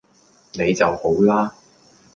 [0.53, 1.53] 你就好啦